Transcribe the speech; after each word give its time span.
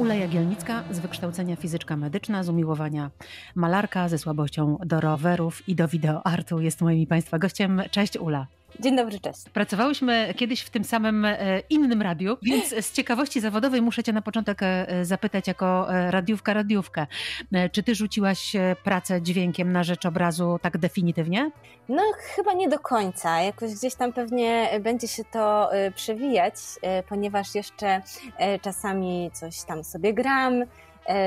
Ula 0.00 0.14
Jagielnicka 0.14 0.84
z 0.90 0.98
wykształcenia 0.98 1.56
fizyczka 1.56 1.96
medyczna, 1.96 2.44
z 2.44 2.48
umiłowania 2.48 3.10
malarka, 3.54 4.08
ze 4.08 4.18
słabością 4.18 4.78
do 4.86 5.00
rowerów 5.00 5.68
i 5.68 5.74
do 5.74 5.88
wideoartu 5.88 6.60
jest 6.60 6.80
moim 6.80 7.06
Państwa 7.06 7.38
gościem. 7.38 7.82
Cześć 7.90 8.16
Ula. 8.16 8.46
Dzień 8.78 8.96
dobry, 8.96 9.20
cześć. 9.20 9.48
Pracowałyśmy 9.52 10.34
kiedyś 10.36 10.60
w 10.60 10.70
tym 10.70 10.84
samym 10.84 11.24
e, 11.24 11.60
innym 11.70 12.02
radiu, 12.02 12.36
więc 12.42 12.68
z 12.68 12.92
ciekawości 12.92 13.40
zawodowej 13.40 13.82
muszę 13.82 14.02
Cię 14.02 14.12
na 14.12 14.22
początek 14.22 14.58
e, 14.62 15.04
zapytać 15.04 15.46
jako 15.48 15.94
e, 15.94 16.10
radiówka, 16.10 16.54
radiówkę. 16.54 17.06
Czy 17.72 17.82
Ty 17.82 17.94
rzuciłaś 17.94 18.52
pracę 18.84 19.22
dźwiękiem 19.22 19.72
na 19.72 19.84
rzecz 19.84 20.06
obrazu 20.06 20.58
tak 20.62 20.78
definitywnie? 20.78 21.50
No 21.88 22.02
chyba 22.36 22.52
nie 22.52 22.68
do 22.68 22.78
końca. 22.78 23.40
Jakoś 23.40 23.74
gdzieś 23.74 23.94
tam 23.94 24.12
pewnie 24.12 24.70
będzie 24.80 25.08
się 25.08 25.24
to 25.24 25.70
przewijać, 25.94 26.54
ponieważ 27.08 27.54
jeszcze 27.54 28.02
czasami 28.62 29.30
coś 29.32 29.62
tam 29.62 29.84
sobie 29.84 30.14
gram, 30.14 30.64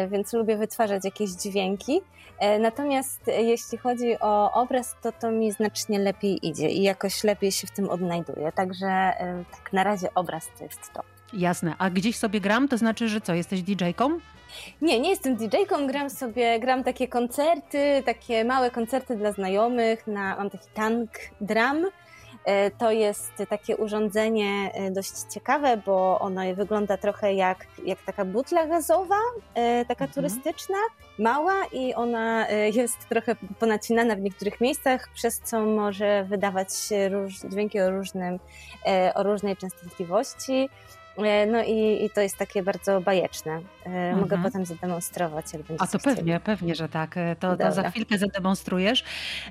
więc 0.09 0.33
lubię 0.33 0.57
wytwarzać 0.57 1.05
jakieś 1.05 1.29
dźwięki. 1.29 2.01
E, 2.39 2.59
natomiast 2.59 3.27
e, 3.27 3.43
jeśli 3.43 3.77
chodzi 3.77 4.19
o 4.19 4.51
obraz, 4.51 4.95
to 5.01 5.11
to 5.11 5.31
mi 5.31 5.51
znacznie 5.51 5.99
lepiej 5.99 6.47
idzie 6.47 6.69
i 6.69 6.83
jakoś 6.83 7.23
lepiej 7.23 7.51
się 7.51 7.67
w 7.67 7.71
tym 7.71 7.89
odnajduję. 7.89 8.51
Także 8.51 8.87
e, 8.87 9.43
tak, 9.51 9.73
na 9.73 9.83
razie 9.83 10.13
obraz 10.15 10.47
to 10.57 10.63
jest 10.63 10.93
to. 10.93 11.01
Jasne. 11.33 11.75
A 11.77 11.89
gdzieś 11.89 12.15
sobie 12.15 12.41
gram, 12.41 12.67
to 12.67 12.77
znaczy, 12.77 13.09
że 13.09 13.21
co, 13.21 13.33
jesteś 13.33 13.61
DJ-ką? 13.61 14.19
Nie, 14.81 14.99
nie 14.99 15.09
jestem 15.09 15.35
DJ-ką, 15.35 15.87
gram 15.87 16.09
sobie, 16.09 16.59
gram 16.59 16.83
takie 16.83 17.07
koncerty, 17.07 18.03
takie 18.05 18.45
małe 18.45 18.71
koncerty 18.71 19.15
dla 19.15 19.31
znajomych, 19.31 20.07
na, 20.07 20.35
mam 20.35 20.49
taki 20.49 20.67
tank 20.73 21.09
drum, 21.41 21.85
E, 21.85 22.02
to 22.77 22.91
jest 22.91 23.31
takie 23.49 23.77
urządzenie 23.77 24.71
e, 24.73 24.91
dość 24.91 25.11
ciekawe, 25.33 25.77
bo 25.85 26.19
ono 26.19 26.41
wygląda 26.55 26.97
trochę 26.97 27.33
jak, 27.33 27.67
jak 27.85 28.01
taka 28.01 28.25
butla 28.25 28.67
gazowa, 28.67 29.19
e, 29.55 29.85
taka 29.85 30.05
mhm. 30.05 30.11
turystyczna, 30.11 30.77
mała 31.19 31.65
i 31.71 31.93
ona 31.93 32.49
jest 32.49 33.09
trochę 33.09 33.35
ponacinana 33.59 34.15
w 34.15 34.19
niektórych 34.19 34.61
miejscach, 34.61 35.09
przez 35.13 35.39
co 35.39 35.61
może 35.65 36.23
wydawać 36.23 36.69
róż, 37.11 37.33
dźwięki 37.51 37.79
o, 37.79 37.91
różnym, 37.91 38.39
o 39.15 39.23
różnej 39.23 39.57
częstotliwości. 39.57 40.69
E, 41.17 41.45
no 41.45 41.63
i, 41.63 42.05
i 42.05 42.09
to 42.09 42.21
jest 42.21 42.37
takie 42.37 42.63
bardzo 42.63 43.01
bajeczne. 43.01 43.61
Mhm. 43.85 44.19
Mogę 44.19 44.43
potem 44.43 44.65
zademonstrować, 44.65 45.53
jak 45.53 45.61
będzie 45.61 45.83
A 45.83 45.87
to 45.87 45.99
pewnie, 45.99 46.39
pewnie, 46.39 46.75
że 46.75 46.89
tak. 46.89 47.17
E, 47.17 47.35
to, 47.35 47.57
to 47.57 47.71
za 47.71 47.89
chwilkę 47.89 48.17
zademonstrujesz. 48.17 49.03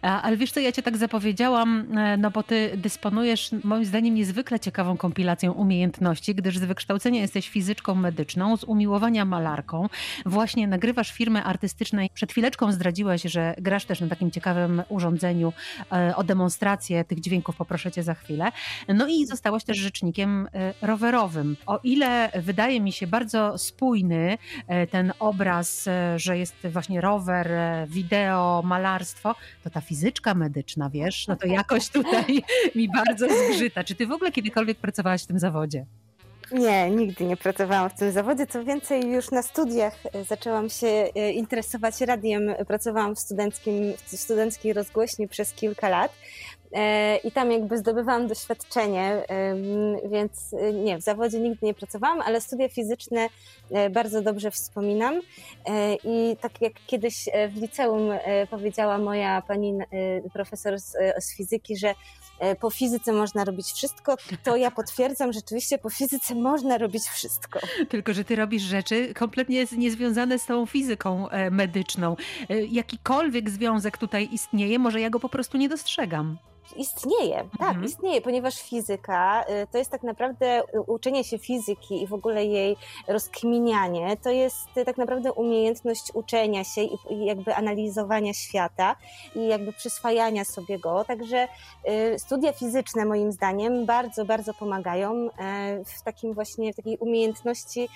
Ale 0.02 0.36
wiesz 0.36 0.52
co, 0.52 0.60
ja 0.60 0.72
cię 0.72 0.82
tak 0.82 0.96
zapowiedziałam, 0.96 1.86
no 2.18 2.30
bo 2.30 2.42
ty 2.42 2.70
dysponujesz 2.76 3.50
moim 3.64 3.84
zdaniem 3.84 4.14
niezwykle 4.14 4.60
ciekawą 4.60 4.96
kompilacją 4.96 5.52
umiejętności, 5.52 6.34
gdyż 6.34 6.58
z 6.58 6.64
wykształcenia 6.64 7.20
jesteś 7.20 7.48
fizyczką 7.48 7.94
medyczną, 7.94 8.56
z 8.56 8.64
umiłowania 8.64 9.24
malarką. 9.24 9.88
Właśnie 10.26 10.66
nagrywasz 10.68 11.12
firmy 11.12 11.44
artystycznej. 11.44 12.10
Przed 12.14 12.32
chwileczką 12.32 12.72
zdradziłaś, 12.72 13.22
że 13.22 13.54
grasz 13.58 13.84
też 13.84 14.00
na 14.00 14.08
takim 14.08 14.30
ciekawym 14.30 14.82
urządzeniu. 14.88 15.52
O 16.16 16.24
demonstrację 16.24 17.04
tych 17.04 17.20
dźwięków 17.20 17.56
poproszę 17.56 17.92
cię 17.92 18.02
za 18.02 18.14
chwilę. 18.14 18.52
No 18.88 19.06
i 19.08 19.26
zostałaś 19.26 19.64
też 19.64 19.76
rzecznikiem 19.76 20.48
rowerowym. 20.82 21.51
O 21.66 21.80
ile 21.84 22.30
wydaje 22.34 22.80
mi 22.80 22.92
się 22.92 23.06
bardzo 23.06 23.58
spójny 23.58 24.38
e, 24.68 24.86
ten 24.86 25.12
obraz, 25.18 25.88
e, 25.88 26.18
że 26.18 26.38
jest 26.38 26.54
właśnie 26.64 27.00
rower, 27.00 27.52
e, 27.52 27.86
wideo, 27.88 28.62
malarstwo, 28.64 29.34
to 29.64 29.70
ta 29.70 29.80
fizyczka 29.80 30.34
medyczna, 30.34 30.90
wiesz, 30.90 31.28
no 31.28 31.36
to 31.36 31.46
jakoś 31.46 31.88
tutaj 31.88 32.42
mi 32.76 32.88
bardzo 32.88 33.26
zgrzyta. 33.28 33.84
Czy 33.84 33.94
ty 33.94 34.06
w 34.06 34.12
ogóle 34.12 34.32
kiedykolwiek 34.32 34.78
pracowałaś 34.78 35.22
w 35.22 35.26
tym 35.26 35.38
zawodzie? 35.38 35.86
Nie, 36.52 36.90
nigdy 36.90 37.24
nie 37.24 37.36
pracowałam 37.36 37.90
w 37.90 37.94
tym 37.94 38.12
zawodzie. 38.12 38.46
Co 38.46 38.64
więcej, 38.64 39.10
już 39.10 39.30
na 39.30 39.42
studiach 39.42 39.94
zaczęłam 40.28 40.70
się 40.70 41.06
interesować 41.34 42.00
radiem. 42.00 42.54
Pracowałam 42.66 43.14
w, 43.14 43.18
studenckim, 43.18 43.74
w 44.06 44.16
studenckiej 44.16 44.72
rozgłośni 44.72 45.28
przez 45.28 45.52
kilka 45.52 45.88
lat. 45.88 46.12
E, 46.74 47.16
i 47.16 47.32
tam 47.32 47.52
jakby 47.52 47.78
zdobywałam 47.78 48.26
doświadczenie, 48.26 49.22
więc 50.10 50.54
e, 50.54 50.72
nie, 50.72 50.98
w 50.98 51.02
zawodzie 51.02 51.40
nigdy 51.40 51.66
nie 51.66 51.74
pracowałam, 51.74 52.20
ale 52.20 52.40
studia 52.40 52.68
fizyczne 52.68 53.28
e, 53.70 53.90
bardzo 53.90 54.22
dobrze 54.22 54.50
wspominam 54.50 55.20
i 56.04 56.36
tak 56.40 56.60
jak 56.60 56.72
kiedyś 56.86 57.28
w 57.48 57.56
liceum 57.56 58.10
powiedziała 58.50 58.98
moja 58.98 59.42
pani 59.42 59.78
profesor 60.32 60.78
z, 60.78 60.96
z 61.18 61.36
fizyki, 61.36 61.76
że 61.76 61.94
po 62.60 62.70
fizyce 62.70 63.12
można 63.12 63.44
robić 63.44 63.66
wszystko, 63.66 64.16
to 64.44 64.56
ja 64.56 64.70
potwierdzam, 64.80 65.32
rzeczywiście 65.32 65.78
po 65.78 65.90
fizyce 65.90 66.34
można 66.34 66.78
robić 66.78 67.02
wszystko. 67.02 67.60
Tylko, 67.88 68.12
że 68.12 68.24
ty 68.24 68.36
robisz 68.36 68.62
rzeczy 68.62 69.14
kompletnie 69.14 69.64
niezwiązane 69.72 70.38
z 70.38 70.46
tą 70.46 70.66
fizyką 70.66 71.26
medyczną. 71.50 72.16
Jakikolwiek 72.70 73.50
związek 73.50 73.98
tutaj 73.98 74.28
istnieje, 74.32 74.78
może 74.78 75.00
ja 75.00 75.10
go 75.10 75.20
po 75.20 75.28
prostu 75.28 75.58
nie 75.58 75.68
dostrzegam 75.68 76.38
istnieje, 76.76 77.36
tak, 77.58 77.68
mhm. 77.68 77.84
istnieje, 77.84 78.20
ponieważ 78.20 78.62
fizyka 78.62 79.44
y, 79.62 79.66
to 79.72 79.78
jest 79.78 79.90
tak 79.90 80.02
naprawdę 80.02 80.62
uczenie 80.86 81.24
się 81.24 81.38
fizyki 81.38 82.02
i 82.02 82.06
w 82.06 82.14
ogóle 82.14 82.44
jej 82.44 82.76
rozkminianie, 83.08 84.16
to 84.16 84.30
jest 84.30 84.68
tak 84.86 84.98
naprawdę 84.98 85.32
umiejętność 85.32 86.10
uczenia 86.14 86.64
się 86.64 86.82
i 87.10 87.24
jakby 87.24 87.54
analizowania 87.54 88.34
świata 88.34 88.96
i 89.36 89.46
jakby 89.46 89.72
przyswajania 89.72 90.44
sobie 90.44 90.78
go, 90.78 91.04
także 91.04 91.48
y, 91.88 92.18
studia 92.18 92.52
fizyczne 92.52 93.04
moim 93.04 93.32
zdaniem 93.32 93.86
bardzo, 93.86 94.24
bardzo 94.24 94.54
pomagają 94.54 95.28
w 95.86 96.02
takim 96.02 96.34
właśnie, 96.34 96.72
w 96.72 96.76
takiej 96.76 96.96
umiejętności 96.98 97.88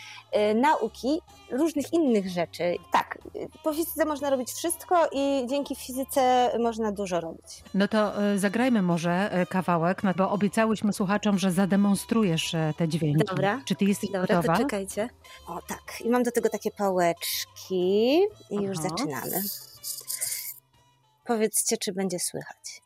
nauki 0.54 1.20
różnych 1.50 1.92
innych 1.92 2.28
rzeczy. 2.28 2.76
Tak, 2.92 3.18
po 3.62 3.72
fizyce 3.74 4.04
można 4.04 4.30
robić 4.30 4.48
wszystko 4.50 5.08
i 5.12 5.46
dzięki 5.46 5.76
fizyce 5.76 6.50
można 6.58 6.92
dużo 6.92 7.20
robić. 7.20 7.62
No 7.74 7.88
to 7.88 8.22
e, 8.22 8.38
zagrajmy 8.56 8.82
może 8.82 9.32
e, 9.32 9.46
kawałek, 9.46 10.02
no 10.02 10.14
bo 10.16 10.30
obiecałyśmy 10.30 10.92
słuchaczom, 10.92 11.38
że 11.38 11.52
zademonstrujesz 11.52 12.54
e, 12.54 12.72
te 12.76 12.88
dźwięki. 12.88 13.24
Dobra. 13.24 13.60
Czy 13.64 13.74
ty 13.74 13.84
jesteś 13.84 14.10
Dobra, 14.10 14.20
gotowa? 14.20 14.42
Dobra, 14.42 14.58
czekajcie. 14.58 15.08
O 15.46 15.62
tak, 15.68 16.00
i 16.04 16.10
mam 16.10 16.22
do 16.22 16.32
tego 16.32 16.48
takie 16.48 16.70
pałeczki 16.70 18.18
i 18.50 18.56
Aha. 18.56 18.66
już 18.66 18.78
zaczynamy. 18.78 19.42
Powiedzcie, 21.26 21.76
czy 21.76 21.92
będzie 21.92 22.18
słychać. 22.18 22.82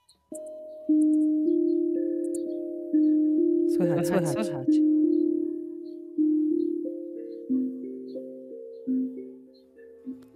Słychać, 3.77 4.07
słychać. 4.07 4.33
słychać. 4.33 4.69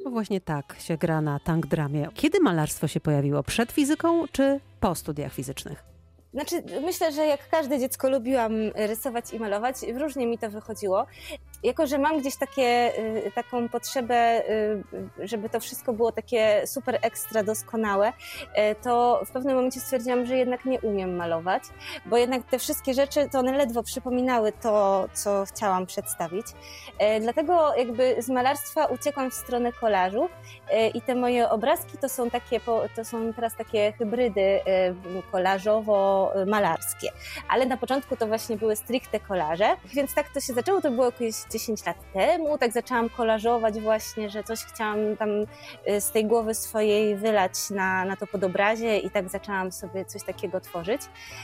No 0.05 0.11
właśnie 0.11 0.41
tak 0.41 0.77
się 0.79 0.97
gra 0.97 1.21
na 1.21 1.41
tank 1.41 1.67
dramie. 1.67 2.09
Kiedy 2.15 2.41
malarstwo 2.41 2.89
się 2.89 3.01
pojawiło? 3.01 3.43
Przed 3.43 3.73
fizyką 3.73 4.25
czy 4.33 4.61
po 4.85 4.95
studiach 4.95 5.33
fizycznych? 5.33 5.85
Znaczy, 6.35 6.63
myślę, 6.83 7.13
że 7.13 7.27
jak 7.27 7.49
każde 7.49 7.79
dziecko 7.79 8.11
lubiłam 8.11 8.53
rysować 8.75 9.33
i 9.33 9.41
malować, 9.41 9.77
różnie 9.99 10.27
mi 10.27 10.39
to 10.39 10.51
wychodziło. 10.51 11.07
Jako, 11.65 11.87
że 11.87 11.99
mam 11.99 12.19
gdzieś 12.19 12.37
takie, 12.37 12.93
y, 13.27 13.33
taką 13.35 13.69
potrzebę, 13.69 14.43
y, 14.51 14.83
żeby 15.19 15.49
to 15.49 15.61
wszystko 15.61 15.93
było 15.93 16.13
takie 16.13 16.67
super 16.67 16.99
ekstra 17.03 17.43
doskonałe, 17.43 18.09
y, 18.09 18.13
to 18.83 19.23
w 19.27 19.31
pewnym 19.31 19.57
momencie 19.57 19.81
stwierdziłam, 19.81 20.27
że 20.27 20.37
jednak 20.37 20.65
nie 20.65 20.81
umiem 20.81 21.17
malować, 21.17 21.63
bo 22.07 22.17
jednak 22.17 22.43
te 22.51 22.59
wszystkie 22.59 22.95
rzeczy, 22.95 23.29
to 23.33 23.39
one 23.39 23.53
ledwo 23.53 23.83
przypominały 23.83 24.53
to, 24.53 25.09
co 25.15 25.45
chciałam 25.47 25.87
przedstawić. 25.87 26.47
Dlatego 27.21 27.75
jakby 27.77 28.23
z 28.23 28.29
malarstwa 28.29 28.87
uciekłam 28.87 29.31
w 29.31 29.35
stronę 29.35 29.73
kolażu 29.73 30.29
i 30.95 31.03
te 31.03 31.15
moje 31.15 31.51
obrazki 31.51 31.99
to 31.99 32.09
są 32.09 32.31
takie, 32.31 32.61
to 32.97 33.05
są 33.05 33.33
teraz 33.33 33.57
takie 33.57 33.93
hybrydy 33.93 34.61
kolażowo 35.33 36.33
malarskie. 36.47 37.09
Ale 37.49 37.67
na 37.67 37.77
początku 37.77 38.17
to 38.17 38.27
właśnie 38.27 38.57
były 38.57 38.77
stricte 38.77 39.21
kolaże, 39.21 39.77
więc 39.95 40.15
tak 40.15 40.29
to 40.29 40.41
się 40.41 40.53
zaczęło, 40.53 40.81
to 40.81 40.91
było 40.91 41.05
jakieś 41.05 41.35
10 41.55 41.87
lat 41.87 41.97
temu, 42.13 42.59
tak 42.59 42.73
zaczęłam 42.73 43.09
kolażować 43.09 43.81
właśnie, 43.81 44.31
że 44.31 44.45
coś 44.45 44.59
chciałam 44.59 45.17
tam 45.17 45.31
y, 45.89 46.01
z 46.01 46.11
tej 46.11 46.27
głowy 46.27 46.55
swojej 46.55 47.17
wylać 47.17 47.71
na, 47.71 48.05
na 48.05 48.17
to 48.17 48.27
podobrazie 48.27 48.99
i 48.99 49.11
tak 49.11 49.29
zaczęłam 49.29 49.73
sobie 49.73 50.05
coś 50.05 50.23
takiego 50.23 50.61
tworzyć. 50.61 51.03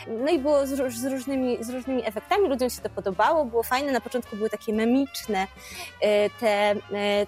No 0.09 0.31
i 0.31 0.39
było 0.39 0.67
z, 0.67 0.71
z, 0.95 1.05
różnymi, 1.05 1.65
z 1.65 1.71
różnymi 1.71 2.07
efektami, 2.07 2.49
ludziom 2.49 2.71
się 2.71 2.81
to 2.81 2.91
podobało, 2.91 3.45
było 3.45 3.63
fajne, 3.63 3.93
na 3.93 4.01
początku 4.01 4.37
były 4.37 4.51
takie 4.51 4.73
memiczne 4.73 5.45
y, 5.45 6.07
te, 6.41 6.73
y, 6.73 6.77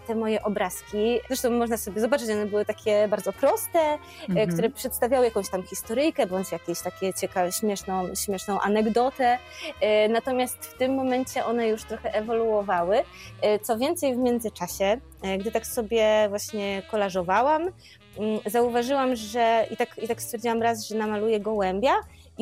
te 0.06 0.14
moje 0.14 0.42
obrazki. 0.42 1.20
Zresztą 1.26 1.50
można 1.50 1.76
sobie 1.76 2.00
zobaczyć, 2.00 2.30
one 2.30 2.46
były 2.46 2.64
takie 2.64 3.08
bardzo 3.08 3.32
proste, 3.32 3.98
mhm. 4.28 4.52
które 4.52 4.70
przedstawiały 4.70 5.24
jakąś 5.24 5.48
tam 5.48 5.62
historyjkę, 5.62 6.26
bądź 6.26 6.52
jakieś 6.52 6.80
takie 6.80 7.14
ciekawe 7.14 7.52
śmieszną, 7.52 8.14
śmieszną 8.14 8.60
anegdotę. 8.60 9.38
Natomiast 10.08 10.66
w 10.66 10.78
tym 10.78 10.94
momencie 10.94 11.44
one 11.44 11.68
już 11.68 11.84
trochę 11.84 12.14
ewoluowały. 12.14 12.71
E, 12.80 13.58
co 13.58 13.78
więcej, 13.78 14.14
w 14.14 14.18
międzyczasie, 14.18 15.00
e, 15.22 15.38
gdy 15.38 15.52
tak 15.52 15.66
sobie 15.66 16.26
właśnie 16.28 16.82
kolażowałam, 16.90 17.62
mm, 18.18 18.40
zauważyłam, 18.46 19.16
że 19.16 19.66
i 19.70 19.76
tak, 19.76 19.98
i 20.02 20.08
tak 20.08 20.22
stwierdziłam 20.22 20.62
raz, 20.62 20.86
że 20.86 20.94
namaluję 20.94 21.40
gołębia 21.40 21.92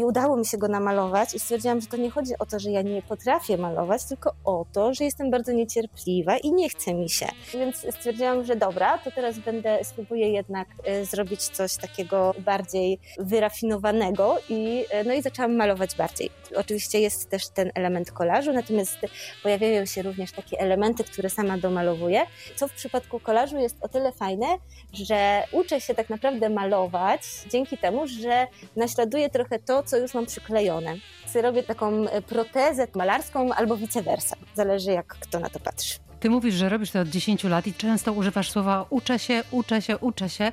i 0.01 0.05
udało 0.05 0.37
mi 0.37 0.47
się 0.47 0.59
go 0.59 0.69
namalować 0.69 1.35
i 1.35 1.39
stwierdziłam, 1.39 1.81
że 1.81 1.87
to 1.87 1.97
nie 1.97 2.11
chodzi 2.11 2.33
o 2.39 2.47
to, 2.47 2.59
że 2.59 2.71
ja 2.71 2.83
nie 2.83 3.03
potrafię 3.03 3.59
malować, 3.59 4.05
tylko 4.05 4.33
o 4.45 4.67
to, 4.73 4.95
że 4.95 5.05
jestem 5.05 5.31
bardzo 5.31 5.53
niecierpliwa 5.53 6.37
i 6.37 6.53
nie 6.53 6.69
chce 6.69 6.95
mi 6.95 7.11
się. 7.11 7.27
Więc 7.53 7.77
stwierdziłam, 7.91 8.45
że 8.45 8.57
dobra, 8.57 8.99
to 8.99 9.11
teraz 9.11 9.39
będę, 9.39 9.79
spróbuję 9.85 10.31
jednak 10.31 10.69
y, 10.89 11.05
zrobić 11.05 11.43
coś 11.43 11.77
takiego 11.77 12.35
bardziej 12.39 12.99
wyrafinowanego 13.19 14.37
i, 14.49 14.85
y, 15.01 15.05
no 15.05 15.15
i 15.15 15.23
zaczęłam 15.23 15.57
malować 15.57 15.97
bardziej. 15.97 16.31
Oczywiście 16.57 17.01
jest 17.01 17.31
też 17.31 17.49
ten 17.49 17.71
element 17.75 18.11
kolażu, 18.11 18.53
natomiast 18.53 18.99
pojawiają 19.43 19.87
się 19.87 20.03
również 20.03 20.33
takie 20.33 20.61
elementy, 20.61 21.05
które 21.05 21.31
sama 21.31 21.59
domalowuję, 21.59 22.27
co 22.57 22.69
w 22.69 22.73
przypadku 22.73 23.21
kolażu 23.21 23.59
jest 23.59 23.77
o 23.81 23.89
tyle 23.89 24.13
fajne, 24.13 24.47
że 24.93 25.43
uczę 25.53 25.81
się 25.81 25.95
tak 25.95 26.11
naprawdę 26.11 26.51
malować 26.51 27.23
dzięki 27.51 27.79
temu, 27.79 28.07
że 28.07 28.47
naśladuję 28.77 29.31
trochę 29.31 29.59
to, 29.59 29.83
co 29.91 29.97
już 29.97 30.15
mam 30.15 30.27
przyklejone. 30.27 30.97
Robię 31.43 31.63
taką 31.63 32.07
protezę 32.27 32.87
malarską 32.95 33.53
albo 33.53 33.77
vice 33.77 34.03
versa. 34.03 34.37
Zależy 34.55 34.93
jak 34.93 35.07
kto 35.07 35.41
na 35.41 35.51
to 35.51 35.61
patrzy. 35.61 36.10
Ty 36.21 36.31
mówisz, 36.31 36.55
że 36.55 36.69
robisz 36.69 36.91
to 36.91 37.01
od 37.01 37.09
10 37.09 37.45
lat 37.45 37.67
i 37.67 37.75
często 37.75 38.13
używasz 38.13 38.51
słowa 38.51 38.87
uczę 38.91 39.19
się, 39.19 39.43
uczę 39.51 39.83
się, 39.83 39.99
uczę 39.99 40.29
się. 40.29 40.53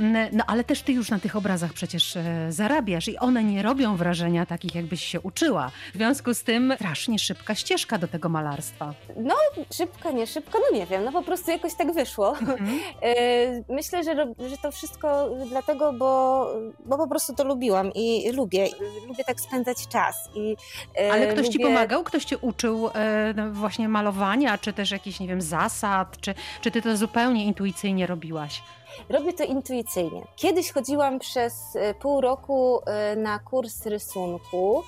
Mm, 0.00 0.28
no 0.32 0.44
ale 0.46 0.64
też 0.64 0.82
ty 0.82 0.92
już 0.92 1.10
na 1.10 1.18
tych 1.18 1.36
obrazach 1.36 1.72
przecież 1.72 2.16
e, 2.16 2.46
zarabiasz 2.48 3.08
i 3.08 3.18
one 3.18 3.44
nie 3.44 3.62
robią 3.62 3.96
wrażenia 3.96 4.46
takich, 4.46 4.74
jakbyś 4.74 5.04
się 5.04 5.20
uczyła. 5.20 5.70
W 5.94 5.96
związku 5.96 6.34
z 6.34 6.42
tym 6.42 6.72
strasznie 6.76 7.18
szybka 7.18 7.54
ścieżka 7.54 7.98
do 7.98 8.08
tego 8.08 8.28
malarstwa. 8.28 8.94
No, 9.16 9.34
szybka, 9.72 10.10
nie 10.10 10.26
szybka, 10.26 10.58
no 10.70 10.78
nie 10.78 10.86
wiem, 10.86 11.04
no 11.04 11.12
po 11.12 11.22
prostu 11.22 11.50
jakoś 11.50 11.74
tak 11.74 11.92
wyszło. 11.92 12.38
Mhm. 12.38 12.58
E, 13.02 13.62
myślę, 13.68 14.04
że, 14.04 14.14
że 14.48 14.56
to 14.62 14.70
wszystko 14.70 15.30
dlatego, 15.48 15.92
bo, 15.92 16.46
bo 16.86 16.96
po 16.96 17.08
prostu 17.08 17.34
to 17.34 17.44
lubiłam 17.44 17.92
i 17.94 18.32
lubię. 18.32 18.68
Lubię 19.08 19.24
tak 19.24 19.40
spędzać 19.40 19.88
czas. 19.88 20.16
I, 20.34 20.56
e, 21.00 21.12
ale 21.12 21.26
ktoś 21.26 21.46
lubię... 21.46 21.50
ci 21.50 21.58
pomagał? 21.58 22.04
Ktoś 22.04 22.24
cię 22.24 22.38
uczył 22.38 22.90
no, 23.36 23.50
właśnie 23.52 23.88
malowania, 23.88 24.58
czy 24.58 24.72
też 24.72 24.90
jakieś 24.90 25.07
jakichś, 25.08 25.20
nie 25.20 25.28
wiem, 25.28 25.42
zasad, 25.42 26.20
czy, 26.20 26.34
czy 26.60 26.70
ty 26.70 26.82
to 26.82 26.96
zupełnie 26.96 27.44
intuicyjnie 27.44 28.06
robiłaś? 28.06 28.62
Robię 29.08 29.32
to 29.32 29.44
intuicyjnie. 29.44 30.26
Kiedyś 30.36 30.72
chodziłam 30.72 31.18
przez 31.18 31.76
e, 31.76 31.94
pół 31.94 32.20
roku 32.20 32.80
e, 32.86 33.16
na 33.16 33.38
kurs 33.38 33.86
rysunku 33.86 34.82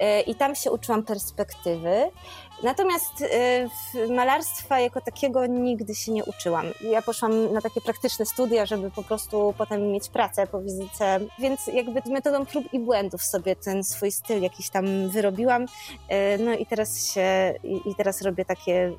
e, 0.00 0.20
i 0.20 0.34
tam 0.34 0.54
się 0.54 0.70
uczyłam 0.70 1.02
perspektywy. 1.02 2.10
Natomiast 2.62 3.24
malarstwa 4.10 4.80
jako 4.80 5.00
takiego 5.00 5.46
nigdy 5.46 5.94
się 5.94 6.12
nie 6.12 6.24
uczyłam. 6.24 6.66
Ja 6.80 7.02
poszłam 7.02 7.52
na 7.52 7.60
takie 7.60 7.80
praktyczne 7.80 8.26
studia, 8.26 8.66
żeby 8.66 8.90
po 8.90 9.02
prostu 9.02 9.54
potem 9.58 9.92
mieć 9.92 10.08
pracę 10.08 10.46
po 10.46 10.60
wizycie, 10.60 11.20
więc 11.38 11.66
jakby 11.66 12.02
metodą 12.10 12.46
prób 12.46 12.72
i 12.72 12.78
błędów 12.78 13.22
sobie 13.22 13.56
ten 13.56 13.84
swój 13.84 14.12
styl 14.12 14.42
jakiś 14.42 14.70
tam 14.70 15.08
wyrobiłam. 15.08 15.66
No 16.38 16.52
i 16.52 16.66
teraz 16.66 17.06
się, 17.06 17.54
i 17.64 17.94
teraz 17.94 18.22
robię 18.22 18.44
takie 18.44 18.92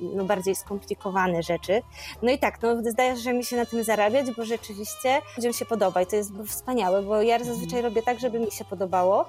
no, 0.00 0.24
bardziej 0.24 0.56
skomplikowane 0.56 1.42
rzeczy. 1.42 1.82
No 2.22 2.32
i 2.32 2.38
tak, 2.38 2.62
no 2.62 2.90
zdaje 2.90 3.16
się, 3.16 3.22
że 3.22 3.32
mi 3.32 3.44
się 3.44 3.56
na 3.56 3.66
tym 3.66 3.79
zarabiać, 3.84 4.26
bo 4.36 4.44
rzeczywiście 4.44 5.22
ludziom 5.36 5.52
się 5.52 5.64
podoba 5.64 6.02
i 6.02 6.06
to 6.06 6.16
jest 6.16 6.32
wspaniałe, 6.46 7.02
bo 7.02 7.22
ja 7.22 7.38
zazwyczaj 7.38 7.78
mhm. 7.78 7.84
robię 7.84 8.02
tak, 8.02 8.20
żeby 8.20 8.38
mi 8.38 8.50
się 8.50 8.64
podobało, 8.64 9.26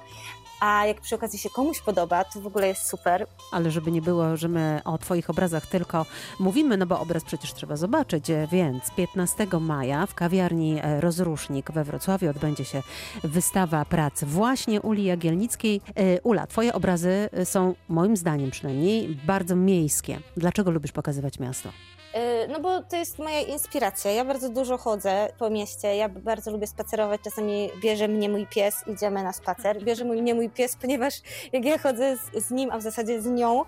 a 0.62 0.86
jak 0.86 1.00
przy 1.00 1.14
okazji 1.14 1.38
się 1.38 1.50
komuś 1.50 1.80
podoba, 1.80 2.24
to 2.24 2.40
w 2.40 2.46
ogóle 2.46 2.68
jest 2.68 2.86
super. 2.88 3.26
Ale 3.52 3.70
żeby 3.70 3.92
nie 3.92 4.02
było, 4.02 4.36
że 4.36 4.48
my 4.48 4.80
o 4.84 4.98
Twoich 4.98 5.30
obrazach 5.30 5.66
tylko 5.66 6.06
mówimy, 6.38 6.76
no 6.76 6.86
bo 6.86 7.00
obraz 7.00 7.24
przecież 7.24 7.54
trzeba 7.54 7.76
zobaczyć, 7.76 8.26
więc 8.52 8.90
15 8.96 9.46
maja 9.60 10.06
w 10.06 10.14
kawiarni 10.14 10.78
e, 10.82 11.00
Rozrusznik 11.00 11.72
we 11.72 11.84
Wrocławiu 11.84 12.30
odbędzie 12.30 12.64
się 12.64 12.82
wystawa 13.24 13.84
prac 13.84 14.24
właśnie 14.24 14.80
Uli 14.80 15.04
Jagielnickiej. 15.04 15.80
E, 15.94 16.20
Ula, 16.20 16.46
Twoje 16.46 16.72
obrazy 16.72 17.28
są 17.44 17.74
moim 17.88 18.16
zdaniem 18.16 18.50
przynajmniej 18.50 19.18
bardzo 19.26 19.56
miejskie. 19.56 20.20
Dlaczego 20.36 20.70
lubisz 20.70 20.92
pokazywać 20.92 21.38
miasto? 21.38 21.68
Y, 22.14 22.48
no 22.48 22.60
bo 22.60 22.82
to 22.82 22.96
jest 22.96 23.18
moja 23.18 23.40
inspiracja. 23.40 24.10
Ja 24.10 24.24
bardzo 24.24 24.48
dużo 24.48 24.78
chodzę 24.78 25.28
po 25.38 25.50
mieście, 25.50 25.96
ja 25.96 26.08
bardzo 26.08 26.50
lubię 26.50 26.66
spacerować. 26.66 27.20
Czasami 27.24 27.70
bierze 27.82 28.08
mnie 28.08 28.28
mój 28.28 28.46
pies, 28.46 28.84
idziemy 28.86 29.22
na 29.22 29.32
spacer. 29.32 29.84
Bierze 29.84 30.04
mnie 30.04 30.34
mój 30.34 30.50
pies, 30.50 30.76
ponieważ 30.76 31.14
jak 31.52 31.64
ja 31.64 31.78
chodzę 31.78 32.16
z, 32.16 32.46
z 32.46 32.50
nim, 32.50 32.70
a 32.70 32.78
w 32.78 32.82
zasadzie 32.82 33.22
z 33.22 33.26
nią, 33.26 33.62
y, 33.62 33.64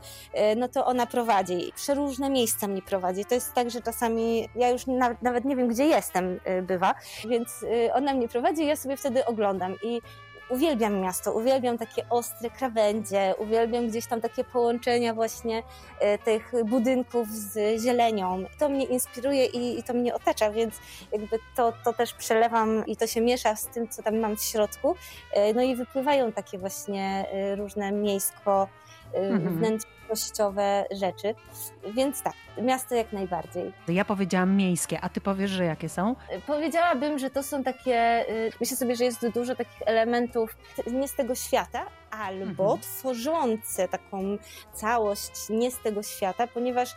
no 0.56 0.68
to 0.68 0.86
ona 0.86 1.06
prowadzi. 1.06 1.72
Przeróżne 1.76 2.30
miejsca 2.30 2.66
mnie 2.66 2.82
prowadzi. 2.82 3.24
To 3.24 3.34
jest 3.34 3.52
tak, 3.52 3.70
że 3.70 3.82
czasami 3.82 4.48
ja 4.56 4.70
już 4.70 4.86
nawet, 4.86 5.22
nawet 5.22 5.44
nie 5.44 5.56
wiem, 5.56 5.68
gdzie 5.68 5.84
jestem, 5.84 6.40
y, 6.58 6.62
bywa, 6.62 6.94
więc 7.28 7.64
ona 7.94 8.14
mnie 8.14 8.28
prowadzi 8.28 8.62
i 8.62 8.66
ja 8.66 8.76
sobie 8.76 8.96
wtedy 8.96 9.24
oglądam. 9.24 9.76
I 9.82 10.00
uwielbiam 10.48 11.00
miasto, 11.00 11.32
uwielbiam 11.32 11.78
takie 11.78 12.08
ostre 12.08 12.50
krawędzie, 12.50 13.34
uwielbiam 13.38 13.88
gdzieś 13.88 14.06
tam 14.06 14.20
takie 14.20 14.44
połączenia 14.44 15.14
właśnie 15.14 15.62
e, 16.00 16.18
tych 16.18 16.52
budynków 16.64 17.28
z 17.28 17.82
zielenią. 17.82 18.44
To 18.58 18.68
mnie 18.68 18.84
inspiruje 18.84 19.46
i, 19.46 19.78
i 19.78 19.82
to 19.82 19.94
mnie 19.94 20.14
otacza, 20.14 20.50
więc 20.50 20.74
jakby 21.12 21.38
to, 21.56 21.72
to 21.84 21.92
też 21.92 22.14
przelewam 22.14 22.86
i 22.86 22.96
to 22.96 23.06
się 23.06 23.20
miesza 23.20 23.56
z 23.56 23.66
tym, 23.66 23.88
co 23.88 24.02
tam 24.02 24.18
mam 24.18 24.36
w 24.36 24.42
środku. 24.42 24.94
E, 25.32 25.54
no 25.54 25.62
i 25.62 25.76
wypływają 25.76 26.32
takie 26.32 26.58
właśnie 26.58 27.26
e, 27.32 27.56
różne 27.56 27.92
miejsko 27.92 28.68
mhm. 29.14 29.76
Wnętrznościowe 30.04 30.84
rzeczy. 30.90 31.34
Więc 31.94 32.22
tak, 32.22 32.34
miasto 32.62 32.94
jak 32.94 33.12
najbardziej. 33.12 33.72
Ja 33.88 34.04
powiedziałam 34.04 34.56
miejskie, 34.56 35.00
a 35.00 35.08
ty 35.08 35.20
powiesz, 35.20 35.50
że 35.50 35.64
jakie 35.64 35.88
są? 35.88 36.16
Powiedziałabym, 36.46 37.18
że 37.18 37.30
to 37.30 37.42
są 37.42 37.64
takie, 37.64 38.24
y, 38.30 38.52
myślę 38.60 38.76
sobie, 38.76 38.96
że 38.96 39.04
jest 39.04 39.28
dużo 39.28 39.54
takich 39.54 39.82
elementów 39.86 40.56
nie 40.86 41.08
z 41.08 41.14
tego 41.14 41.34
świata, 41.34 41.86
albo 42.10 42.64
mhm. 42.64 42.80
tworzące 42.80 43.88
taką 43.88 44.38
całość 44.72 45.32
nie 45.50 45.70
z 45.70 45.78
tego 45.78 46.02
świata, 46.02 46.46
ponieważ 46.46 46.92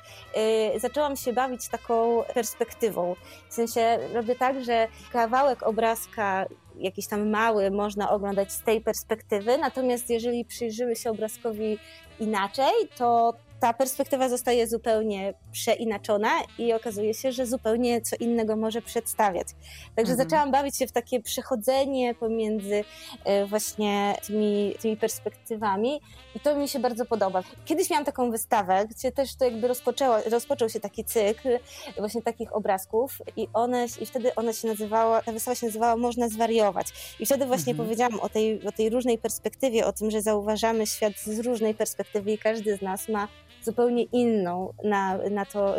y, 0.75 0.79
zaczęłam 0.79 1.15
się 1.15 1.33
bawić 1.33 1.67
taką 1.67 2.23
perspektywą. 2.33 3.15
W 3.49 3.53
sensie 3.53 3.99
robię 4.13 4.35
tak, 4.35 4.63
że 4.63 4.87
kawałek 5.11 5.63
obrazka 5.63 6.45
jakiś 6.79 7.07
tam 7.07 7.29
mały 7.29 7.71
można 7.71 8.09
oglądać 8.09 8.51
z 8.51 8.61
tej 8.61 8.81
perspektywy, 8.81 9.57
natomiast 9.57 10.09
jeżeli 10.09 10.45
przyjrzymy 10.45 10.95
się 10.95 11.09
obrazkowi 11.09 11.77
inaczej, 12.19 12.73
to 12.97 13.33
ta 13.59 13.73
perspektywa 13.73 14.29
zostaje 14.29 14.67
zupełnie 14.67 15.33
przeinaczona 15.51 16.29
i 16.57 16.73
okazuje 16.73 17.13
się, 17.13 17.31
że 17.31 17.45
zupełnie 17.45 18.01
co 18.01 18.15
innego 18.15 18.55
może 18.55 18.81
przedstawiać. 18.81 19.47
Także 19.95 20.11
mhm. 20.11 20.29
zaczęłam 20.29 20.51
bawić 20.51 20.77
się 20.77 20.87
w 20.87 20.91
takie 20.91 21.21
przechodzenie 21.21 22.15
pomiędzy 22.15 22.83
e, 23.25 23.45
właśnie 23.45 24.15
tymi, 24.27 24.75
tymi 24.81 24.97
perspektywami 24.97 26.01
i 26.35 26.39
to 26.39 26.55
mi 26.55 26.67
się 26.67 26.79
bardzo 26.79 27.05
podoba. 27.05 27.43
Kiedyś 27.65 27.89
miałam 27.89 28.05
taką 28.05 28.31
wystawę, 28.31 28.85
gdzie 28.89 29.11
też 29.11 29.35
to 29.35 29.45
jakby 29.45 29.67
rozpoczęło, 29.67 30.17
rozpoczął 30.31 30.69
się 30.69 30.79
taki 30.79 31.03
cykl 31.03 31.49
właśnie 31.97 32.21
takich 32.21 32.55
obrazków 32.55 33.21
i 33.35 33.47
one, 33.53 33.85
i 34.01 34.05
wtedy 34.05 34.35
ona 34.35 34.53
się 34.53 34.67
nazywała, 34.67 35.21
ta 35.21 35.31
wystawa 35.31 35.55
się 35.55 35.65
nazywała 35.65 35.97
Można 35.97 36.29
zwariować. 36.29 36.87
I 37.19 37.25
wtedy 37.25 37.45
właśnie 37.45 37.71
mhm. 37.71 37.87
powiedziałam 37.87 38.19
o 38.19 38.29
tej, 38.29 38.67
o 38.67 38.71
tej 38.71 38.89
różnej 38.89 39.17
perspektywie, 39.17 39.85
o 39.85 39.93
tym, 39.93 40.11
że 40.11 40.21
zauważamy 40.21 40.87
świat 40.87 41.13
z 41.19 41.39
różnej 41.39 41.73
perspektywy 41.73 42.31
i 42.31 42.37
każdy 42.37 42.77
z 42.77 42.81
nas 42.81 43.09
ma 43.09 43.27
zupełnie 43.67 44.03
inną 44.03 44.73
na, 44.83 45.17
na 45.31 45.45
to, 45.45 45.75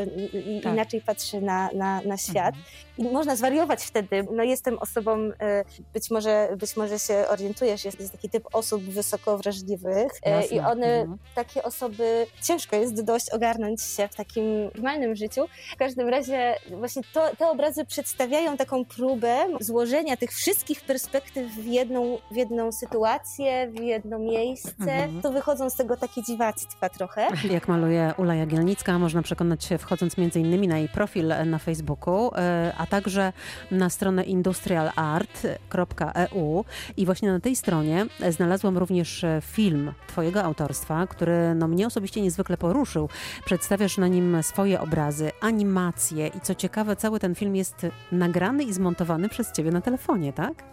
tak. 0.63 0.73
inaczej 0.73 1.01
patrzy 1.01 1.41
na, 1.41 1.71
na, 1.75 2.01
na 2.01 2.17
świat. 2.17 2.55
Mhm. 2.55 2.65
I 2.99 3.03
można 3.13 3.37
zwariować 3.37 3.85
wtedy. 3.85 4.27
No 4.33 4.43
jestem 4.43 4.79
osobą, 4.79 5.31
e, 5.41 5.65
być 5.95 6.11
może, 6.11 6.49
być 6.57 6.77
może 6.77 6.99
się 6.99 7.25
orientujesz, 7.29 7.85
jest, 7.85 8.01
jest 8.01 8.13
taki 8.13 8.31
typ 8.31 8.49
osób 8.53 8.83
wysoko 8.83 9.39
wrażliwych 9.39 10.13
e, 10.23 10.31
Jasne. 10.31 10.57
i 10.57 10.61
one, 10.61 10.87
mhm. 10.87 11.19
takie 11.35 11.63
osoby, 11.63 12.27
ciężko 12.43 12.77
jest 12.77 13.05
dość 13.05 13.31
ogarnąć 13.31 13.83
się 13.83 14.09
w 14.09 14.15
takim 14.15 14.45
normalnym 14.75 15.17
życiu. 15.17 15.47
W 15.73 15.77
każdym 15.77 16.09
razie 16.09 16.55
właśnie 16.71 17.03
to, 17.15 17.37
te 17.39 17.49
obrazy 17.49 17.85
przedstawiają 17.85 18.57
taką 18.57 18.85
próbę 18.85 19.47
złożenia 19.61 20.17
tych 20.17 20.31
wszystkich 20.33 20.81
perspektyw 20.81 21.53
w 21.53 21.65
jedną, 21.65 22.19
w 22.31 22.37
jedną 22.37 22.73
sytuację, 22.73 23.71
w 23.71 23.81
jedno 23.81 24.19
miejsce. 24.19 24.93
Mhm. 24.93 25.23
To 25.23 25.33
wychodzą 25.33 25.71
z 25.71 25.75
tego 25.75 25.97
takie 25.97 26.23
dziwactwa 26.23 26.89
trochę. 26.89 27.29
Jak 27.51 27.69
maluje 27.79 28.15
Ula 28.17 28.35
Jagielnicka, 28.35 28.99
można 28.99 29.23
przekonać 29.23 29.65
się 29.65 29.79
wchodząc 29.79 30.19
innymi 30.35 30.69
na 30.69 30.79
jej 30.79 30.89
profil 30.89 31.33
na 31.47 31.59
Facebooku, 31.59 32.31
e, 32.35 32.73
a 32.79 32.87
także 32.87 33.33
na 33.71 33.91
stronę 33.91 34.25
industrialart.eu 34.25 36.65
i 36.97 37.07
właśnie 37.07 37.33
na 37.33 37.41
tej 37.41 37.57
stronie 37.57 38.07
znalazłam 38.31 38.79
również 38.79 39.25
film 39.43 39.93
Twojego 40.07 40.45
autorstwa, 40.45 41.07
który 41.07 41.55
no, 41.55 41.69
mnie 41.69 41.87
osobiście 41.87 42.23
niezwykle 42.23 42.57
poruszył. 42.57 43.09
Przedstawiasz 43.45 43.99
na 43.99 44.09
nim 44.09 44.43
swoje 44.43 44.81
obrazy, 44.81 45.31
animacje 45.41 46.27
i 46.27 46.41
co 46.41 46.55
ciekawe, 46.55 46.97
cały 46.97 47.21
ten 47.21 47.35
film 47.35 47.57
jest 47.57 47.87
nagrany 48.13 48.65
i 48.65 48.73
zmontowany 48.73 49.29
przez 49.29 49.53
Ciebie 49.53 49.71
na 49.71 49.81
telefonie, 49.81 50.33
tak? 50.33 50.65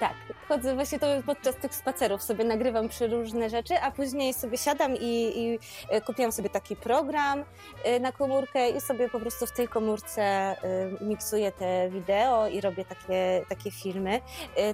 Tak, 0.00 0.14
chodzę 0.48 0.74
właśnie 0.74 0.98
to 0.98 1.06
podczas 1.26 1.56
tych 1.56 1.74
spacerów 1.74 2.22
sobie 2.22 2.44
nagrywam 2.44 2.88
przy 2.88 3.06
różne 3.06 3.50
rzeczy, 3.50 3.80
a 3.80 3.90
później 3.90 4.34
sobie 4.34 4.58
siadam 4.58 4.96
i, 4.96 5.32
i 5.36 5.58
e, 5.88 6.00
kupiłam 6.00 6.32
sobie 6.32 6.50
taki 6.50 6.76
program 6.76 7.44
e, 7.84 8.00
na 8.00 8.12
komórkę 8.12 8.70
i 8.70 8.80
sobie 8.80 9.08
po 9.08 9.20
prostu 9.20 9.46
w 9.46 9.52
tej 9.52 9.68
komórce 9.68 10.22
e, 10.22 10.56
miksuję 11.00 11.52
te 11.52 11.90
wideo 11.90 12.48
i 12.48 12.60
robię 12.60 12.84
takie, 12.84 13.44
takie 13.48 13.70
filmy. 13.70 14.20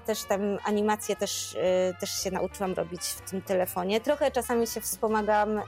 Też 0.07 0.25
tam 0.25 0.41
animacje 0.65 1.17
też, 1.17 1.57
też 2.01 2.23
się 2.23 2.31
nauczyłam 2.31 2.73
robić 2.75 3.03
w 3.03 3.31
tym 3.31 3.43
telefonie. 3.43 4.01
Trochę 4.01 4.31
czasami 4.31 4.67
się 4.67 4.81
wspomagam 4.81 5.61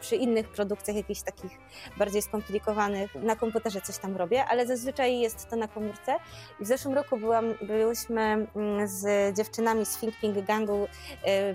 przy 0.00 0.16
innych 0.16 0.48
produkcjach 0.48 0.96
jakichś 0.96 1.22
takich 1.22 1.58
bardziej 1.96 2.22
skomplikowanych. 2.22 3.14
Na 3.14 3.36
komputerze 3.36 3.80
coś 3.80 3.98
tam 3.98 4.16
robię, 4.16 4.44
ale 4.44 4.66
zazwyczaj 4.66 5.18
jest 5.18 5.50
to 5.50 5.56
na 5.56 5.68
komórce. 5.68 6.16
W 6.60 6.66
zeszłym 6.66 6.94
roku 6.94 7.16
byłam, 7.16 7.54
byłyśmy 7.62 8.46
mm, 8.56 8.88
z 8.94 9.36
dziewczynami 9.36 9.86
z 9.86 9.98
Think 9.98 10.20
Pink 10.20 10.46
Gangu 10.46 10.88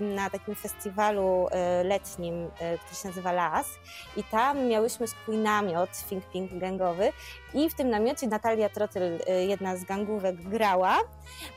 na 0.00 0.30
takim 0.30 0.54
festiwalu 0.54 1.48
e, 1.50 1.84
letnim, 1.84 2.34
e, 2.44 2.78
który 2.78 2.96
się 3.02 3.08
nazywa 3.08 3.32
LAS 3.32 3.66
i 4.16 4.24
tam 4.24 4.66
miałyśmy 4.66 5.08
swój 5.08 5.36
namiot 5.36 5.90
Think 6.08 6.24
Pink 6.32 6.54
Gangowy 6.54 7.12
i 7.54 7.70
w 7.70 7.74
tym 7.74 7.90
namiocie 7.90 8.26
Natalia 8.26 8.68
Trotyl, 8.68 9.02
e, 9.26 9.44
jedna 9.44 9.76
z 9.76 9.84
gangówek, 9.84 10.36
grała, 10.36 10.98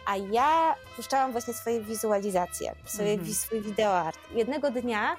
a 0.05 0.17
ja 0.17 0.75
puszczałam 0.95 1.31
właśnie 1.31 1.53
swoje 1.53 1.81
wizualizacje, 1.81 2.75
swoje, 2.85 3.11
mhm. 3.11 3.33
swój 3.33 3.61
wideoart. 3.61 4.19
Jednego 4.31 4.71
dnia 4.71 5.17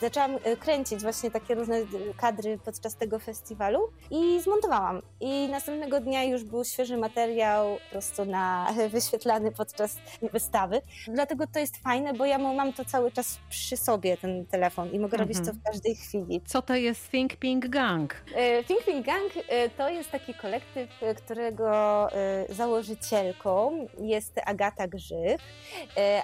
zaczęłam 0.00 0.38
e, 0.44 0.56
kręcić 0.56 1.02
właśnie 1.02 1.30
takie 1.30 1.54
różne 1.54 1.76
e, 1.76 1.86
kadry 2.16 2.58
podczas 2.64 2.96
tego 2.96 3.18
festiwalu 3.18 3.88
i 4.10 4.40
zmontowałam. 4.40 5.02
I 5.20 5.48
następnego 5.48 6.00
dnia 6.00 6.24
już 6.24 6.44
był 6.44 6.64
świeży 6.64 6.96
materiał 6.96 7.78
po 7.84 7.90
prostu 7.90 8.24
na, 8.24 8.74
wyświetlany 8.92 9.52
podczas 9.52 9.96
wystawy. 10.32 10.80
Dlatego 11.08 11.46
to 11.46 11.58
jest 11.58 11.76
fajne, 11.76 12.14
bo 12.14 12.26
ja 12.26 12.38
mam 12.38 12.72
to 12.72 12.84
cały 12.84 13.12
czas 13.12 13.38
przy 13.50 13.76
sobie, 13.76 14.16
ten 14.16 14.46
telefon 14.46 14.88
i 14.90 14.98
mogę 14.98 15.18
mhm. 15.18 15.20
robić 15.20 15.46
to 15.46 15.52
w 15.52 15.62
każdej 15.62 15.96
chwili. 15.96 16.40
Co 16.46 16.62
to 16.62 16.74
jest 16.74 17.10
Think 17.10 17.36
Pink 17.36 17.66
Gang? 17.68 18.14
E, 18.34 18.64
Think 18.64 18.84
Pink 18.84 19.06
Gang 19.06 19.32
to 19.76 19.88
jest 19.88 20.10
taki 20.10 20.34
kolektyw, 20.34 20.90
którego 21.16 22.08
założycielką 22.48 23.86
jest 23.98 24.40
Agata 24.46 24.88
Grzych. 24.88 25.40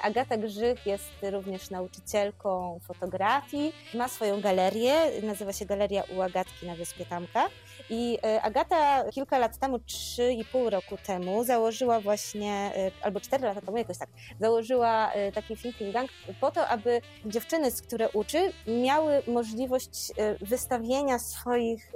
Agata 0.02 0.36
Grzych 0.36 0.86
jest 0.86 1.10
również 1.22 1.70
nauczycielką 1.70 2.80
fotografii, 2.82 3.57
ma 3.94 4.08
swoją 4.08 4.40
galerię, 4.40 4.94
nazywa 5.22 5.52
się 5.52 5.66
Galeria 5.66 6.02
u 6.16 6.22
Agatki 6.22 6.66
na 6.66 6.74
Wyspie 6.74 7.06
Tamka. 7.06 7.48
I 7.90 8.18
e, 8.24 8.42
Agata 8.42 9.04
kilka 9.10 9.38
lat 9.38 9.58
temu, 9.58 9.78
trzy 9.78 10.32
i 10.32 10.44
pół 10.44 10.70
roku 10.70 10.96
temu 11.06 11.44
założyła 11.44 12.00
właśnie, 12.00 12.52
e, 12.52 12.90
albo 13.02 13.20
cztery 13.20 13.44
lata 13.44 13.60
temu 13.60 13.76
jakoś 13.76 13.98
tak, 13.98 14.08
założyła 14.40 15.12
e, 15.12 15.32
taki 15.32 15.56
thinking 15.56 15.92
gang 15.92 16.10
po 16.40 16.50
to, 16.50 16.68
aby 16.68 17.00
dziewczyny, 17.26 17.70
z 17.70 17.82
które 17.82 18.08
uczy, 18.08 18.52
miały 18.66 19.22
możliwość 19.26 20.12
wystawienia 20.40 21.18
swoich, 21.18 21.94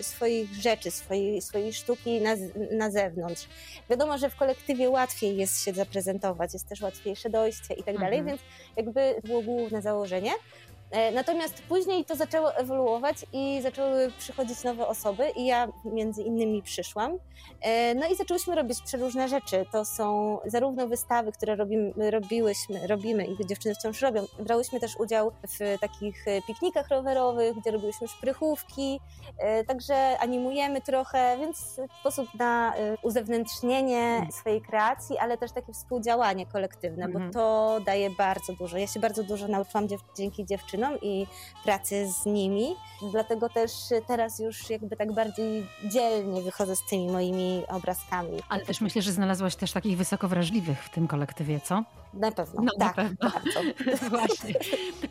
swoich 0.00 0.54
rzeczy, 0.54 0.90
swojej, 0.90 1.42
swojej 1.42 1.72
sztuki 1.72 2.20
na, 2.20 2.30
na 2.70 2.90
zewnątrz. 2.90 3.48
Wiadomo, 3.90 4.18
że 4.18 4.30
w 4.30 4.36
kolektywie 4.36 4.90
łatwiej 4.90 5.36
jest 5.36 5.64
się 5.64 5.72
zaprezentować, 5.72 6.52
jest 6.52 6.68
też 6.68 6.80
łatwiejsze 6.80 7.30
dojście 7.30 7.74
i 7.74 7.82
tak 7.82 7.98
dalej, 7.98 8.18
mhm. 8.18 8.26
więc 8.26 8.40
jakby 8.76 9.20
było 9.24 9.42
główne 9.42 9.82
założenie. 9.82 10.30
E, 10.90 11.12
natomiast 11.12 11.62
później 11.62 12.04
to 12.04 12.16
zaczęło 12.16 12.56
ewoluować 12.56 13.16
i 13.32 13.62
zaczęły 13.62 14.12
przychodzić 14.18 14.64
nowe 14.64 14.86
osoby 14.86 15.30
i 15.36 15.46
ja 15.46 15.68
między 15.84 16.22
innymi 16.22 16.62
przyszłam. 16.62 17.18
E, 17.60 17.94
no 17.94 18.06
i 18.06 18.16
zaczęłyśmy 18.16 18.54
robić 18.54 18.82
przeróżne 18.82 19.28
rzeczy. 19.28 19.66
To 19.72 19.84
są 19.84 20.38
zarówno 20.46 20.88
wystawy, 20.88 21.32
które 21.32 21.56
robimy, 21.56 22.10
robiłyśmy, 22.10 22.86
robimy 22.86 23.24
i 23.26 23.46
dziewczyny 23.46 23.74
wciąż 23.74 24.00
robią. 24.00 24.26
Brałyśmy 24.38 24.80
też 24.80 24.96
udział 24.96 25.32
w 25.48 25.78
takich 25.80 26.24
piknikach 26.46 26.88
rowerowych, 26.88 27.56
gdzie 27.56 27.70
robiłyśmy 27.70 28.08
szprychówki, 28.08 29.00
e, 29.38 29.64
także 29.64 30.18
animujemy 30.18 30.80
trochę, 30.80 31.38
więc 31.38 31.80
sposób 32.00 32.34
na 32.34 32.74
uzewnętrznienie 33.02 34.00
mhm. 34.00 34.32
swojej 34.32 34.62
kreacji, 34.62 35.18
ale 35.18 35.38
też 35.38 35.52
takie 35.52 35.72
współdziałanie 35.72 36.46
kolektywne, 36.46 37.08
bo 37.08 37.14
mhm. 37.14 37.32
to 37.32 37.78
daje 37.86 38.10
bardzo 38.10 38.52
dużo. 38.52 38.78
Ja 38.78 38.86
się 38.86 39.00
bardzo 39.00 39.22
dużo 39.22 39.48
nauczyłam 39.48 39.88
dzięki 40.16 40.44
dziewczynom 40.44 40.73
i 41.02 41.26
pracy 41.64 42.12
z 42.12 42.26
nimi. 42.26 42.76
Dlatego 43.10 43.48
też 43.48 43.72
teraz 44.06 44.38
już 44.38 44.70
jakby 44.70 44.96
tak 44.96 45.12
bardziej 45.12 45.66
dzielnie 45.84 46.42
wychodzę 46.42 46.76
z 46.76 46.82
tymi 46.90 47.08
moimi 47.08 47.62
obrazkami. 47.68 48.38
Ale 48.48 48.64
też 48.64 48.80
myślę, 48.80 49.02
że 49.02 49.12
znalazłaś 49.12 49.56
też 49.56 49.72
takich 49.72 49.98
wysoko 49.98 50.28
wrażliwych 50.28 50.84
w 50.84 50.90
tym 50.90 51.08
kolektywie, 51.08 51.60
co? 51.60 51.84
Na 52.16 52.32
pewno. 52.32 52.62
No, 52.62 52.72
tak, 52.78 52.96
na 52.96 53.04
pewno. 53.04 53.30
Właśnie. 54.10 54.54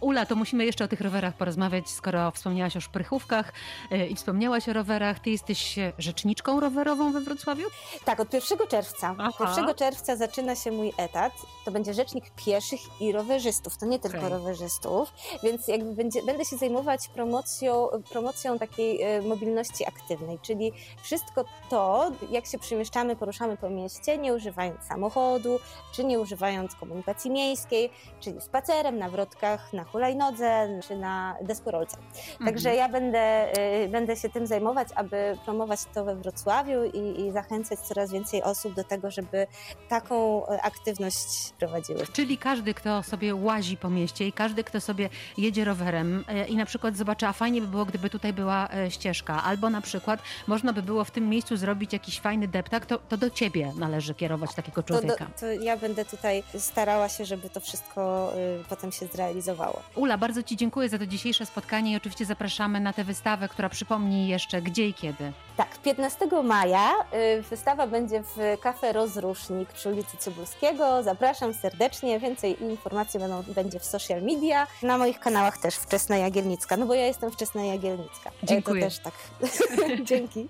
Ula, 0.02 0.26
to 0.26 0.36
musimy 0.36 0.66
jeszcze 0.66 0.84
o 0.84 0.88
tych 0.88 1.02
rowerach 1.02 1.34
porozmawiać, 1.34 1.90
skoro 1.90 2.32
wspomniałaś 2.32 2.78
o 2.78 2.82
szprychówkach 2.82 3.54
e, 3.92 4.08
i 4.08 4.16
wspomniałaś 4.16 4.70
o 4.70 4.74
rowerach. 4.74 5.20
Ty 5.20 5.30
jesteś 5.30 5.80
rzeczniczką 5.98 6.60
rowerową 6.60 7.12
we 7.12 7.22
Wrocławiu? 7.22 7.68
Tak, 8.06 8.20
od 8.20 8.34
1 8.34 8.58
czerwca. 8.68 9.16
Aha. 9.18 9.56
1 9.58 9.76
czerwca 9.76 10.16
zaczyna 10.16 10.56
się 10.56 10.72
mój 10.72 10.94
etat. 10.98 11.34
To 11.66 11.72
będzie 11.72 11.94
rzecznik 11.94 12.26
pieszych 12.46 13.02
i 13.02 13.12
rowerzystów. 13.12 13.78
To 13.78 13.86
nie 13.86 14.00
tylko 14.00 14.18
okay. 14.18 14.30
rowerzystów, 14.30 15.14
więc 15.44 15.68
jakby 15.68 15.94
będzie, 15.94 16.24
będę 16.24 16.46
się 16.46 16.58
zajmować 16.58 17.08
promocją, 17.08 17.88
promocją 18.10 18.60
takiej 18.60 19.02
e, 19.02 19.22
mobilności 19.22 19.88
aktywnej, 19.88 20.40
czyli 20.42 20.72
wszystko 21.02 21.46
to, 21.70 22.12
jak 22.32 22.46
się 22.46 22.60
przemieszczamy, 22.60 23.16
poruszamy 23.16 23.58
po 23.58 23.70
mieście, 23.70 24.18
nie 24.18 24.34
używając 24.34 24.84
samochodu, 24.84 25.60
czy 25.92 26.04
nie 26.04 26.20
używając 26.20 26.76
komunikacji 26.76 26.93
komunikacji 26.94 27.32
miejskiej, 27.32 27.90
czyli 28.20 28.42
spacerem, 28.42 28.98
na 28.98 29.10
wrotkach, 29.10 29.74
na 29.74 29.84
hulajnodze 29.84 30.80
czy 30.88 30.96
na 30.96 31.36
deskorolce. 31.42 31.98
Także 32.46 32.70
mhm. 32.70 32.78
ja 32.78 32.90
będę, 32.90 33.54
y, 33.84 33.88
będę 33.88 34.16
się 34.16 34.30
tym 34.30 34.48
zajmować, 34.48 34.88
aby 34.96 35.38
promować 35.46 35.80
to 35.94 36.06
we 36.06 36.16
Wrocławiu 36.16 36.84
i, 36.84 37.22
i 37.22 37.32
zachęcać 37.32 37.80
coraz 37.80 38.12
więcej 38.12 38.44
osób 38.44 38.74
do 38.74 38.84
tego, 38.84 39.12
żeby 39.12 39.48
taką 39.90 40.44
y, 40.44 40.62
aktywność 40.62 41.54
prowadziły. 41.60 42.08
Czyli 42.14 42.38
każdy, 42.38 42.74
kto 42.74 43.04
sobie 43.04 43.36
łazi 43.36 43.78
po 43.78 43.90
mieście 43.90 44.28
i 44.28 44.34
każdy, 44.34 44.64
kto 44.64 44.82
sobie 44.82 45.10
jedzie 45.38 45.66
rowerem 45.66 46.26
y, 46.30 46.48
i 46.48 46.56
na 46.56 46.66
przykład 46.66 46.98
zobaczy, 46.98 47.28
a 47.28 47.34
fajnie 47.34 47.62
by 47.62 47.68
było, 47.68 47.86
gdyby 47.86 48.10
tutaj 48.10 48.34
była 48.34 48.70
ścieżka, 48.90 49.44
albo 49.44 49.70
na 49.70 49.82
przykład 49.82 50.20
można 50.48 50.74
by 50.74 50.84
było 50.84 51.04
w 51.04 51.12
tym 51.12 51.30
miejscu 51.30 51.58
zrobić 51.58 51.94
jakiś 51.94 52.20
fajny 52.20 52.48
deptak, 52.48 52.86
to, 52.86 52.98
to 52.98 53.18
do 53.18 53.30
ciebie 53.30 53.72
należy 53.78 54.14
kierować 54.14 54.56
takiego 54.56 54.84
człowieka. 54.84 55.26
To, 55.26 55.40
to 55.40 55.52
ja 55.52 55.78
będę 55.78 56.06
tutaj 56.06 56.44
starała 56.84 57.10
się, 57.10 57.26
żeby 57.26 57.50
to 57.50 57.60
wszystko 57.60 58.32
y, 58.62 58.64
potem 58.70 58.92
się 58.92 59.06
zrealizowało. 59.08 59.82
Ula, 59.96 60.18
bardzo 60.18 60.44
Ci 60.44 60.58
dziękuję 60.58 60.90
za 60.90 60.98
to 61.00 61.06
dzisiejsze 61.06 61.46
spotkanie 61.46 61.92
i 61.92 61.96
oczywiście 61.96 62.26
zapraszamy 62.26 62.80
na 62.80 62.94
tę 62.94 63.04
wystawę, 63.04 63.50
która 63.50 63.70
przypomni 63.70 64.28
jeszcze 64.28 64.62
gdzie 64.62 64.88
i 64.88 64.94
kiedy. 64.94 65.32
Tak, 65.58 65.78
15 65.78 66.28
maja 66.44 66.92
y, 67.40 67.42
wystawa 67.42 67.88
będzie 67.88 68.24
w 68.24 68.62
Kafe 68.62 68.94
Rozrusznik 68.94 69.70
przy 69.70 69.90
ulicy 69.90 70.18
Cybulskiego. 70.18 71.04
Zapraszam 71.04 71.54
serdecznie. 71.54 72.20
Więcej 72.20 72.64
informacji 72.64 73.20
będą, 73.20 73.44
będzie 73.44 73.80
w 73.80 73.86
social 73.86 74.22
media. 74.22 74.68
Na 74.82 74.98
moich 74.98 75.20
kanałach 75.20 75.58
też 75.58 75.76
Wczesna 75.76 76.18
Jagielnicka, 76.18 76.78
no 76.78 76.86
bo 76.86 76.94
ja 76.94 77.08
jestem 77.08 77.32
Wczesna 77.32 77.64
Jagielnicka. 77.64 78.32
Dziękuję. 78.44 78.82
To 78.82 78.88
też 78.90 79.00
tak. 79.00 79.14
Dzięki. 80.10 80.48